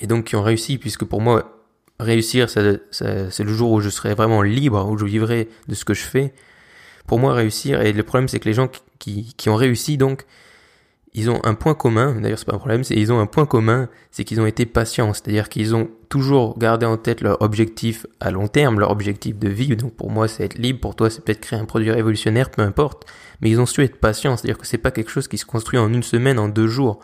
et 0.00 0.06
donc 0.06 0.24
qui 0.24 0.36
ont 0.36 0.42
réussi, 0.42 0.78
puisque 0.78 1.04
pour 1.04 1.20
moi, 1.20 1.57
réussir, 2.00 2.48
c'est 2.50 3.44
le 3.44 3.52
jour 3.52 3.72
où 3.72 3.80
je 3.80 3.90
serai 3.90 4.14
vraiment 4.14 4.42
libre, 4.42 4.88
où 4.88 4.96
je 4.96 5.04
vivrai 5.04 5.48
de 5.68 5.74
ce 5.74 5.84
que 5.84 5.94
je 5.94 6.04
fais. 6.04 6.32
Pour 7.06 7.18
moi, 7.18 7.32
réussir, 7.32 7.80
et 7.80 7.92
le 7.92 8.02
problème, 8.02 8.28
c'est 8.28 8.38
que 8.38 8.48
les 8.48 8.54
gens 8.54 8.68
qui, 8.98 9.34
ont 9.48 9.56
réussi, 9.56 9.96
donc, 9.96 10.24
ils 11.14 11.30
ont 11.30 11.40
un 11.44 11.54
point 11.54 11.74
commun, 11.74 12.20
d'ailleurs 12.20 12.38
c'est 12.38 12.46
pas 12.46 12.54
un 12.54 12.58
problème, 12.58 12.84
c'est 12.84 12.94
ils 12.94 13.12
ont 13.12 13.18
un 13.18 13.26
point 13.26 13.46
commun, 13.46 13.88
c'est 14.10 14.24
qu'ils 14.24 14.40
ont 14.40 14.46
été 14.46 14.66
patients, 14.66 15.14
c'est-à-dire 15.14 15.48
qu'ils 15.48 15.74
ont 15.74 15.88
toujours 16.10 16.58
gardé 16.58 16.84
en 16.84 16.96
tête 16.96 17.22
leur 17.22 17.40
objectif 17.40 18.06
à 18.20 18.30
long 18.30 18.46
terme, 18.46 18.78
leur 18.78 18.90
objectif 18.90 19.36
de 19.38 19.48
vie. 19.48 19.74
Donc 19.74 19.94
pour 19.94 20.10
moi 20.10 20.28
c'est 20.28 20.44
être 20.44 20.58
libre, 20.58 20.80
pour 20.80 20.94
toi 20.94 21.08
c'est 21.08 21.24
peut-être 21.24 21.40
créer 21.40 21.58
un 21.58 21.64
produit 21.64 21.90
révolutionnaire, 21.90 22.50
peu 22.50 22.62
importe. 22.62 23.06
Mais 23.40 23.48
ils 23.50 23.58
ont 23.58 23.66
su 23.66 23.82
être 23.82 23.98
patients, 23.98 24.36
c'est-à-dire 24.36 24.58
que 24.58 24.66
c'est 24.66 24.78
pas 24.78 24.90
quelque 24.90 25.10
chose 25.10 25.28
qui 25.28 25.38
se 25.38 25.46
construit 25.46 25.78
en 25.78 25.92
une 25.92 26.02
semaine, 26.02 26.38
en 26.38 26.48
deux 26.48 26.68
jours. 26.68 27.00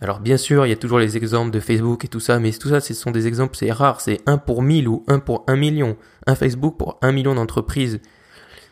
Alors 0.00 0.20
bien 0.20 0.36
sûr, 0.36 0.66
il 0.66 0.70
y 0.70 0.72
a 0.72 0.76
toujours 0.76 0.98
les 0.98 1.16
exemples 1.16 1.50
de 1.50 1.60
Facebook 1.60 2.04
et 2.04 2.08
tout 2.08 2.20
ça, 2.20 2.38
mais 2.38 2.52
tout 2.52 2.68
ça, 2.68 2.80
ce 2.80 2.94
sont 2.94 3.10
des 3.10 3.26
exemples, 3.26 3.56
c'est 3.56 3.70
rare, 3.70 4.00
c'est 4.00 4.20
un 4.26 4.38
pour 4.38 4.62
mille 4.62 4.88
ou 4.88 5.04
un 5.06 5.18
pour 5.18 5.44
un 5.46 5.56
million. 5.56 5.96
Un 6.26 6.34
Facebook 6.34 6.76
pour 6.76 6.98
un 7.00 7.12
million 7.12 7.34
d'entreprises. 7.34 8.00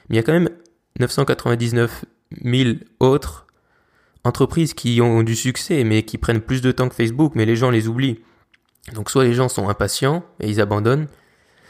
Mais 0.08 0.16
il 0.16 0.16
y 0.16 0.18
a 0.18 0.22
quand 0.22 0.32
même 0.32 0.50
999 0.98 2.04
000 2.42 2.76
autres 3.00 3.46
entreprises 4.24 4.74
qui 4.74 5.00
ont 5.00 5.22
du 5.22 5.36
succès, 5.36 5.84
mais 5.84 6.02
qui 6.02 6.18
prennent 6.18 6.40
plus 6.40 6.60
de 6.60 6.72
temps 6.72 6.88
que 6.88 6.94
Facebook, 6.94 7.32
mais 7.34 7.44
les 7.44 7.56
gens 7.56 7.70
les 7.70 7.88
oublient. 7.88 8.20
Donc 8.94 9.10
soit 9.10 9.24
les 9.24 9.34
gens 9.34 9.48
sont 9.48 9.68
impatients 9.68 10.24
et 10.40 10.48
ils 10.48 10.60
abandonnent, 10.60 11.06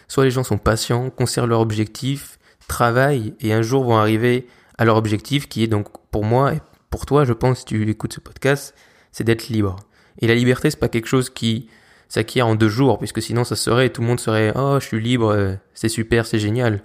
soit 0.08 0.25
les 0.25 0.31
gens 0.31 0.44
sont 0.44 0.58
patients, 0.58 1.10
conservent 1.10 1.49
leur 1.49 1.60
objectif, 1.60 2.38
travaillent 2.69 3.34
et 3.40 3.52
un 3.52 3.62
jour 3.62 3.84
vont 3.84 3.96
arriver 3.96 4.46
à 4.78 4.84
leur 4.84 4.96
objectif 4.96 5.49
qui 5.49 5.62
est 5.62 5.69
donc 5.69 5.88
pour 6.10 6.25
moi 6.25 6.54
et 6.54 6.60
pour 6.90 7.06
toi, 7.06 7.25
je 7.25 7.32
pense, 7.32 7.60
si 7.60 7.64
tu 7.64 7.88
écoutes 7.88 8.14
ce 8.14 8.20
podcast, 8.20 8.75
c'est 9.12 9.25
d'être 9.25 9.49
libre. 9.49 9.76
Et 10.19 10.26
la 10.26 10.35
liberté, 10.35 10.70
c'est 10.70 10.81
pas 10.81 10.88
quelque 10.88 11.09
chose 11.09 11.31
qui 11.31 11.69
s'acquiert 12.09 12.47
en 12.47 12.55
deux 12.55 12.69
jours, 12.69 12.99
puisque 12.99 13.23
sinon 13.23 13.44
ça 13.44 13.56
serait, 13.56 13.88
tout 13.91 14.03
le 14.03 14.06
monde 14.06 14.20
serait, 14.20 14.53
oh, 14.55 14.79
je 14.81 14.87
suis 14.87 15.00
libre, 15.00 15.56
c'est 15.73 15.88
super, 15.88 16.26
c'est 16.26 16.38
génial. 16.38 16.82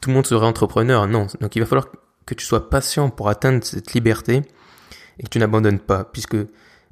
Tout 0.00 0.10
le 0.10 0.14
monde 0.14 0.26
serait 0.26 0.46
entrepreneur. 0.46 1.06
Non. 1.06 1.26
Donc 1.40 1.56
il 1.56 1.60
va 1.60 1.66
falloir 1.66 1.88
que 2.24 2.34
tu 2.34 2.44
sois 2.44 2.70
patient 2.70 3.10
pour 3.10 3.28
atteindre 3.28 3.64
cette 3.64 3.92
liberté 3.92 4.42
et 5.18 5.22
que 5.22 5.28
tu 5.28 5.38
n'abandonnes 5.38 5.78
pas, 5.78 6.04
puisque 6.04 6.36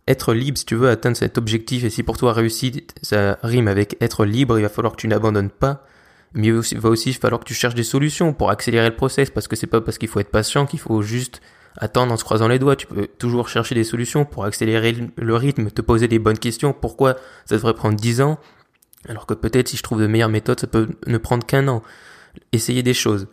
être 0.07 0.35
libre, 0.35 0.59
si 0.59 0.67
tu 0.67 0.75
veux 0.75 0.89
atteindre 0.89 1.17
cet 1.17 1.39
objectif, 1.39 1.85
et 1.85 1.91
si 1.91 2.03
pour 2.03 2.17
toi 2.17 2.33
réussite, 2.33 2.95
ça 3.03 3.39
rime 3.43 3.69
avec 3.69 3.97
être 4.01 4.25
libre, 4.25 4.59
il 4.59 4.63
va 4.63 4.69
falloir 4.69 4.93
que 4.93 5.01
tu 5.01 5.09
n'abandonnes 5.09 5.51
pas, 5.51 5.87
mais 6.35 6.49
il 6.49 6.79
va 6.79 6.89
aussi 6.89 7.13
falloir 7.15 7.41
que 7.41 7.47
tu 7.47 7.55
cherches 7.55 7.75
des 7.75 7.85
solutions 7.85 8.33
pour 8.35 8.51
accélérer 8.51 8.89
le 8.89 8.97
process, 8.97 9.31
parce 9.31 9.49
que 9.49 9.57
c'est 9.57 9.67
pas 9.67 9.81
parce 9.81 9.99
qu'il 9.99 10.09
faut 10.09 10.21
être 10.21 10.31
patient 10.31 10.67
qu'il 10.67 10.79
faut 10.81 11.01
juste 11.03 11.41
attendre 11.77 12.13
en 12.13 12.17
se 12.17 12.25
croisant 12.25 12.49
les 12.49 12.59
doigts, 12.59 12.77
tu 12.77 12.87
peux 12.87 13.07
toujours 13.07 13.49
chercher 13.49 13.75
des 13.75 13.85
solutions 13.85 14.25
pour 14.25 14.45
accélérer 14.45 14.97
le 15.17 15.37
rythme, 15.37 15.71
te 15.71 15.83
poser 15.83 16.09
des 16.09 16.19
bonnes 16.19 16.39
questions, 16.39 16.73
pourquoi 16.73 17.17
ça 17.47 17.57
devrait 17.57 17.75
prendre 17.75 17.97
10 17.97 18.21
ans, 18.21 18.39
alors 19.09 19.27
que 19.27 19.35
peut-être 19.35 19.69
si 19.69 19.77
je 19.77 19.83
trouve 19.83 20.01
de 20.01 20.07
meilleures 20.07 20.29
méthodes, 20.29 20.61
ça 20.61 20.67
peut 20.67 20.89
ne 21.07 21.19
prendre 21.19 21.45
qu'un 21.45 21.69
an. 21.69 21.83
Essayer 22.53 22.83
des 22.83 22.95
choses. 22.95 23.29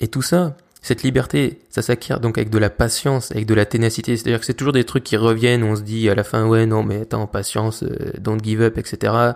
Et 0.00 0.08
tout 0.08 0.22
ça, 0.22 0.56
cette 0.80 1.02
liberté, 1.02 1.60
ça 1.68 1.82
s'acquiert 1.82 2.20
donc 2.20 2.38
avec 2.38 2.50
de 2.50 2.58
la 2.58 2.70
patience, 2.70 3.30
avec 3.30 3.46
de 3.46 3.54
la 3.54 3.66
ténacité. 3.66 4.16
C'est-à-dire 4.16 4.40
que 4.40 4.46
c'est 4.46 4.54
toujours 4.54 4.72
des 4.72 4.84
trucs 4.84 5.04
qui 5.04 5.16
reviennent, 5.16 5.62
on 5.62 5.76
se 5.76 5.82
dit 5.82 6.08
à 6.08 6.14
la 6.14 6.24
fin, 6.24 6.46
ouais, 6.46 6.66
non, 6.66 6.82
mais 6.82 7.02
attends, 7.02 7.26
patience, 7.26 7.82
euh, 7.84 8.12
don't 8.18 8.42
give 8.42 8.62
up, 8.62 8.78
etc. 8.78 9.34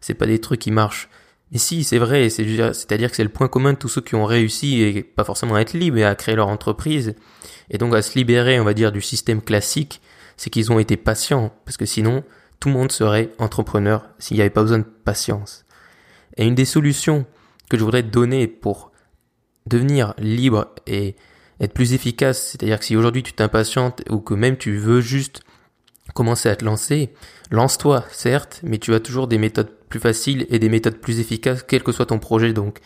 C'est 0.00 0.14
pas 0.14 0.26
des 0.26 0.40
trucs 0.40 0.60
qui 0.60 0.70
marchent. 0.70 1.08
Mais 1.52 1.58
si, 1.58 1.84
c'est 1.84 1.98
vrai, 1.98 2.28
c'est-à-dire 2.28 3.10
que 3.10 3.16
c'est 3.16 3.22
le 3.22 3.28
point 3.28 3.48
commun 3.48 3.72
de 3.72 3.78
tous 3.78 3.88
ceux 3.88 4.00
qui 4.00 4.16
ont 4.16 4.24
réussi, 4.24 4.82
et 4.82 5.02
pas 5.02 5.24
forcément 5.24 5.54
à 5.54 5.60
être 5.60 5.74
libres, 5.74 5.96
mais 5.96 6.04
à 6.04 6.14
créer 6.14 6.34
leur 6.34 6.48
entreprise, 6.48 7.14
et 7.70 7.78
donc 7.78 7.94
à 7.94 8.02
se 8.02 8.18
libérer, 8.18 8.58
on 8.58 8.64
va 8.64 8.74
dire, 8.74 8.90
du 8.90 9.00
système 9.00 9.40
classique, 9.40 10.00
c'est 10.36 10.50
qu'ils 10.50 10.72
ont 10.72 10.78
été 10.78 10.96
patients, 10.96 11.52
parce 11.64 11.76
que 11.76 11.86
sinon, 11.86 12.24
tout 12.58 12.68
le 12.68 12.74
monde 12.74 12.90
serait 12.90 13.30
entrepreneur 13.38 14.04
s'il 14.18 14.36
n'y 14.36 14.40
avait 14.40 14.50
pas 14.50 14.62
besoin 14.62 14.78
de 14.78 14.84
patience. 15.04 15.64
Et 16.36 16.46
une 16.46 16.54
des 16.54 16.64
solutions 16.64 17.26
que 17.70 17.78
je 17.78 17.84
voudrais 17.84 18.02
donner 18.02 18.46
pour 18.46 18.92
devenir 19.66 20.14
libre 20.18 20.74
et 20.86 21.16
être 21.60 21.72
plus 21.72 21.94
efficace, 21.94 22.50
c'est-à-dire 22.50 22.78
que 22.78 22.84
si 22.84 22.96
aujourd'hui 22.96 23.22
tu 23.22 23.32
t'impatientes 23.32 24.02
ou 24.10 24.18
que 24.18 24.34
même 24.34 24.56
tu 24.56 24.76
veux 24.76 25.00
juste 25.00 25.42
commencer 26.14 26.48
à 26.48 26.56
te 26.56 26.64
lancer, 26.64 27.10
lance-toi, 27.50 28.04
certes, 28.10 28.60
mais 28.62 28.78
tu 28.78 28.94
as 28.94 29.00
toujours 29.00 29.28
des 29.28 29.38
méthodes 29.38 29.70
plus 29.88 30.00
faciles 30.00 30.46
et 30.50 30.58
des 30.58 30.68
méthodes 30.68 30.98
plus 30.98 31.20
efficaces, 31.20 31.62
quel 31.62 31.82
que 31.82 31.92
soit 31.92 32.06
ton 32.06 32.18
projet. 32.18 32.52
Donc, 32.52 32.78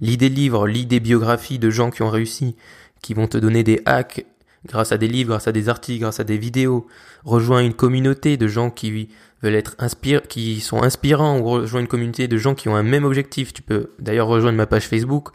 livres, 0.00 0.66
lis 0.66 0.86
des 0.86 1.00
biographies 1.00 1.58
de 1.58 1.70
gens 1.70 1.90
qui 1.90 2.02
ont 2.02 2.10
réussi, 2.10 2.56
qui 3.02 3.14
vont 3.14 3.26
te 3.26 3.38
donner 3.38 3.62
des 3.62 3.80
hacks 3.86 4.24
grâce 4.66 4.92
à 4.92 4.98
des 4.98 5.08
livres, 5.08 5.30
grâce 5.30 5.48
à 5.48 5.52
des 5.52 5.68
articles, 5.68 6.00
grâce 6.00 6.20
à 6.20 6.24
des 6.24 6.38
vidéos. 6.38 6.86
Rejoins 7.24 7.60
une 7.60 7.74
communauté 7.74 8.36
de 8.36 8.48
gens 8.48 8.70
qui 8.70 9.08
veulent 9.42 9.54
être 9.54 9.76
inspirés, 9.78 10.22
qui 10.28 10.60
sont 10.60 10.82
inspirants, 10.82 11.38
ou 11.38 11.44
rejoins 11.44 11.80
une 11.80 11.86
communauté 11.86 12.28
de 12.28 12.36
gens 12.36 12.54
qui 12.54 12.68
ont 12.68 12.76
un 12.76 12.82
même 12.82 13.04
objectif. 13.04 13.52
Tu 13.52 13.62
peux 13.62 13.90
d'ailleurs 13.98 14.28
rejoindre 14.28 14.56
ma 14.56 14.66
page 14.66 14.86
Facebook 14.86 15.30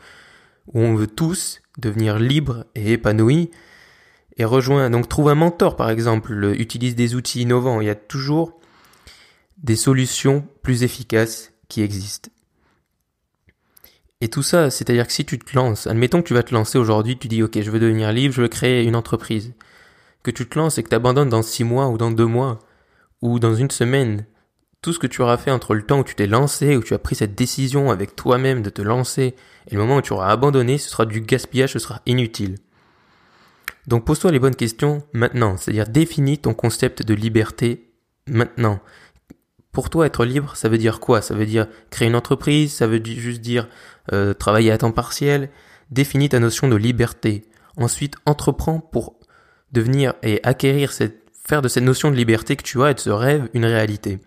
où 0.67 0.79
on 0.79 0.95
veut 0.95 1.07
tous 1.07 1.61
devenir 1.77 2.19
libres 2.19 2.65
et 2.75 2.93
épanouis 2.93 3.49
et 4.37 4.45
rejoins. 4.45 4.89
Donc 4.89 5.09
trouve 5.09 5.29
un 5.29 5.35
mentor 5.35 5.75
par 5.75 5.89
exemple, 5.89 6.33
utilise 6.57 6.95
des 6.95 7.15
outils 7.15 7.41
innovants. 7.41 7.81
Il 7.81 7.87
y 7.87 7.89
a 7.89 7.95
toujours 7.95 8.59
des 9.61 9.75
solutions 9.75 10.47
plus 10.61 10.83
efficaces 10.83 11.53
qui 11.69 11.81
existent. 11.81 12.29
Et 14.21 14.29
tout 14.29 14.43
ça, 14.43 14.69
c'est-à-dire 14.69 15.05
que 15.05 15.13
si 15.13 15.25
tu 15.25 15.37
te 15.37 15.55
lances, 15.55 15.85
admettons 15.85 16.21
que 16.21 16.27
tu 16.27 16.33
vas 16.33 16.43
te 16.43 16.53
lancer 16.53 16.77
aujourd'hui, 16.77 17.17
tu 17.17 17.27
dis 17.27 17.43
ok, 17.43 17.61
je 17.61 17.71
veux 17.71 17.79
devenir 17.79 18.11
libre, 18.13 18.33
je 18.33 18.41
veux 18.41 18.47
créer 18.47 18.83
une 18.83 18.95
entreprise. 18.95 19.53
Que 20.23 20.31
tu 20.31 20.47
te 20.47 20.57
lances 20.57 20.77
et 20.77 20.83
que 20.83 20.89
tu 20.89 20.95
abandonnes 20.95 21.29
dans 21.29 21.41
six 21.41 21.65
mois 21.65 21.89
ou 21.89 21.97
dans 21.97 22.11
deux 22.11 22.25
mois, 22.25 22.59
ou 23.21 23.39
dans 23.39 23.53
une 23.53 23.69
semaine, 23.69 24.25
tout 24.81 24.93
ce 24.93 24.99
que 24.99 25.07
tu 25.07 25.21
auras 25.21 25.37
fait 25.37 25.51
entre 25.51 25.75
le 25.75 25.81
temps 25.81 25.99
où 25.99 26.03
tu 26.03 26.15
t'es 26.15 26.27
lancé, 26.27 26.77
où 26.77 26.83
tu 26.83 26.93
as 26.93 26.99
pris 26.99 27.15
cette 27.15 27.35
décision 27.35 27.91
avec 27.91 28.15
toi-même 28.15 28.61
de 28.61 28.69
te 28.69 28.81
lancer, 28.81 29.35
et 29.67 29.75
le 29.75 29.79
moment 29.79 29.97
où 29.97 30.01
tu 30.01 30.13
auras 30.13 30.29
abandonné, 30.29 30.77
ce 30.77 30.89
sera 30.89 31.05
du 31.05 31.21
gaspillage, 31.21 31.73
ce 31.73 31.79
sera 31.79 32.01
inutile. 32.05 32.55
Donc 33.87 34.05
pose-toi 34.05 34.31
les 34.31 34.39
bonnes 34.39 34.55
questions 34.55 35.03
maintenant, 35.13 35.57
c'est-à-dire 35.57 35.87
définis 35.87 36.37
ton 36.37 36.53
concept 36.53 37.03
de 37.03 37.13
liberté 37.13 37.91
maintenant. 38.27 38.79
Pour 39.71 39.89
toi, 39.89 40.05
être 40.05 40.23
libre, 40.23 40.55
ça 40.55 40.69
veut 40.69 40.77
dire 40.77 40.99
quoi? 40.99 41.21
Ça 41.21 41.33
veut 41.33 41.47
dire 41.47 41.67
créer 41.89 42.07
une 42.07 42.15
entreprise, 42.15 42.71
ça 42.73 42.87
veut 42.87 43.03
juste 43.03 43.41
dire 43.41 43.67
euh, 44.13 44.33
travailler 44.33 44.71
à 44.71 44.77
temps 44.77 44.91
partiel? 44.91 45.49
Définis 45.89 46.29
ta 46.29 46.39
notion 46.39 46.67
de 46.67 46.75
liberté. 46.75 47.45
Ensuite, 47.75 48.15
entreprends 48.25 48.79
pour 48.79 49.15
devenir 49.71 50.13
et 50.21 50.39
acquérir 50.43 50.91
cette, 50.91 51.23
faire 51.43 51.63
de 51.63 51.67
cette 51.67 51.83
notion 51.83 52.11
de 52.11 52.15
liberté 52.15 52.55
que 52.55 52.63
tu 52.63 52.81
as 52.83 52.91
et 52.91 52.93
de 52.93 52.99
ce 52.99 53.09
rêve 53.09 53.49
une 53.53 53.65
réalité. 53.65 54.19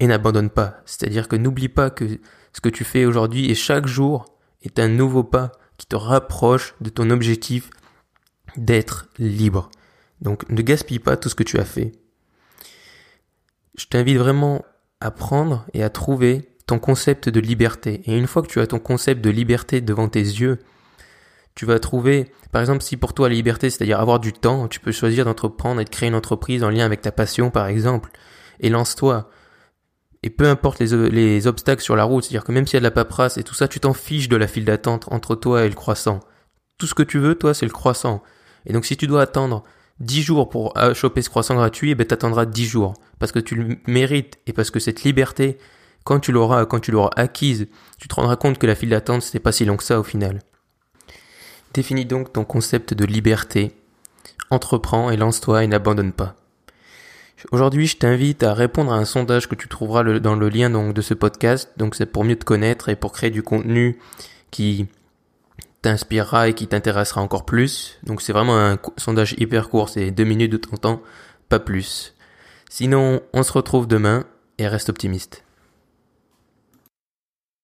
Et 0.00 0.06
n'abandonne 0.06 0.50
pas. 0.50 0.80
C'est-à-dire 0.86 1.28
que 1.28 1.36
n'oublie 1.36 1.68
pas 1.68 1.90
que 1.90 2.06
ce 2.52 2.60
que 2.60 2.70
tu 2.70 2.82
fais 2.82 3.04
aujourd'hui 3.04 3.50
et 3.50 3.54
chaque 3.54 3.86
jour 3.86 4.24
est 4.62 4.78
un 4.78 4.88
nouveau 4.88 5.22
pas 5.22 5.52
qui 5.76 5.86
te 5.86 5.96
rapproche 5.96 6.74
de 6.80 6.88
ton 6.88 7.10
objectif 7.10 7.68
d'être 8.56 9.08
libre. 9.18 9.70
Donc 10.20 10.48
ne 10.48 10.62
gaspille 10.62 10.98
pas 10.98 11.16
tout 11.16 11.28
ce 11.28 11.34
que 11.34 11.42
tu 11.42 11.58
as 11.58 11.64
fait. 11.64 11.92
Je 13.76 13.86
t'invite 13.86 14.18
vraiment 14.18 14.64
à 15.00 15.10
prendre 15.10 15.66
et 15.74 15.82
à 15.82 15.90
trouver 15.90 16.48
ton 16.66 16.78
concept 16.78 17.28
de 17.28 17.40
liberté. 17.40 18.02
Et 18.06 18.16
une 18.16 18.26
fois 18.26 18.42
que 18.42 18.48
tu 18.48 18.60
as 18.60 18.66
ton 18.66 18.78
concept 18.78 19.20
de 19.20 19.30
liberté 19.30 19.80
devant 19.80 20.08
tes 20.08 20.20
yeux, 20.20 20.58
tu 21.54 21.66
vas 21.66 21.78
trouver, 21.78 22.32
par 22.50 22.62
exemple, 22.62 22.82
si 22.82 22.96
pour 22.96 23.12
toi 23.12 23.28
la 23.28 23.34
liberté, 23.34 23.68
c'est-à-dire 23.68 24.00
avoir 24.00 24.20
du 24.20 24.32
temps, 24.32 24.68
tu 24.68 24.80
peux 24.80 24.92
choisir 24.92 25.24
d'entreprendre 25.24 25.80
et 25.80 25.84
de 25.84 25.90
créer 25.90 26.08
une 26.08 26.14
entreprise 26.14 26.62
en 26.62 26.70
lien 26.70 26.84
avec 26.84 27.02
ta 27.02 27.12
passion, 27.12 27.50
par 27.50 27.66
exemple, 27.66 28.10
et 28.60 28.70
lance-toi. 28.70 29.28
Et 30.22 30.30
peu 30.30 30.46
importe 30.46 30.78
les, 30.78 31.10
les 31.10 31.46
obstacles 31.46 31.82
sur 31.82 31.96
la 31.96 32.04
route, 32.04 32.24
c'est-à-dire 32.24 32.44
que 32.44 32.52
même 32.52 32.66
s'il 32.66 32.74
y 32.74 32.76
a 32.76 32.80
de 32.80 32.84
la 32.84 32.90
paperasse 32.92 33.38
et 33.38 33.42
tout 33.42 33.54
ça, 33.54 33.68
tu 33.68 33.80
t'en 33.80 33.92
fiches 33.92 34.28
de 34.28 34.36
la 34.36 34.46
file 34.46 34.64
d'attente 34.64 35.06
entre 35.10 35.34
toi 35.34 35.64
et 35.64 35.68
le 35.68 35.74
croissant. 35.74 36.20
Tout 36.78 36.86
ce 36.86 36.94
que 36.94 37.02
tu 37.02 37.18
veux, 37.18 37.34
toi, 37.34 37.54
c'est 37.54 37.66
le 37.66 37.72
croissant. 37.72 38.22
Et 38.66 38.72
donc 38.72 38.84
si 38.84 38.96
tu 38.96 39.06
dois 39.06 39.22
attendre 39.22 39.64
10 40.00 40.22
jours 40.22 40.48
pour 40.48 40.76
euh, 40.78 40.94
choper 40.94 41.22
ce 41.22 41.30
croissant 41.30 41.54
gratuit, 41.54 41.90
eh 41.90 41.94
ben 41.94 42.06
t'attendras 42.06 42.46
10 42.46 42.66
jours. 42.66 42.94
Parce 43.18 43.32
que 43.32 43.38
tu 43.38 43.54
le 43.54 43.76
mérites 43.86 44.38
et 44.46 44.52
parce 44.52 44.70
que 44.70 44.80
cette 44.80 45.04
liberté, 45.04 45.58
quand 46.04 46.20
tu 46.20 46.32
l'auras, 46.32 46.66
quand 46.66 46.80
tu 46.80 46.90
l'auras 46.90 47.10
acquise, 47.16 47.68
tu 47.98 48.08
te 48.08 48.14
rendras 48.14 48.36
compte 48.36 48.58
que 48.58 48.66
la 48.66 48.74
file 48.74 48.90
d'attente, 48.90 49.22
c'était 49.22 49.40
pas 49.40 49.52
si 49.52 49.64
long 49.64 49.76
que 49.76 49.84
ça 49.84 50.00
au 50.00 50.02
final. 50.02 50.40
Définis 51.74 52.04
donc 52.04 52.32
ton 52.32 52.44
concept 52.44 52.94
de 52.94 53.04
liberté. 53.04 53.72
Entreprends 54.50 55.10
et 55.10 55.16
lance-toi 55.16 55.64
et 55.64 55.66
n'abandonne 55.66 56.12
pas. 56.12 56.36
Aujourd'hui, 57.50 57.86
je 57.86 57.96
t'invite 57.96 58.42
à 58.42 58.54
répondre 58.54 58.92
à 58.92 58.96
un 58.96 59.04
sondage 59.04 59.48
que 59.48 59.54
tu 59.54 59.66
trouveras 59.66 60.20
dans 60.20 60.36
le 60.36 60.48
lien 60.48 60.70
de 60.70 61.00
ce 61.00 61.14
podcast. 61.14 61.70
Donc, 61.76 61.94
c'est 61.94 62.06
pour 62.06 62.24
mieux 62.24 62.36
te 62.36 62.44
connaître 62.44 62.88
et 62.88 62.94
pour 62.94 63.12
créer 63.12 63.30
du 63.30 63.42
contenu 63.42 63.98
qui 64.50 64.86
t'inspirera 65.82 66.48
et 66.48 66.54
qui 66.54 66.68
t'intéressera 66.68 67.20
encore 67.20 67.44
plus. 67.44 67.98
Donc 68.04 68.22
c'est 68.22 68.32
vraiment 68.32 68.58
un 68.58 68.78
sondage 68.96 69.34
hyper 69.38 69.68
court, 69.68 69.88
c'est 69.88 70.10
deux 70.10 70.24
minutes 70.24 70.52
de 70.52 70.56
ton 70.56 70.76
temps, 70.76 71.02
pas 71.48 71.58
plus. 71.58 72.14
Sinon, 72.70 73.20
on 73.34 73.42
se 73.42 73.52
retrouve 73.52 73.86
demain 73.86 74.24
et 74.58 74.66
reste 74.66 74.88
optimiste. 74.88 75.44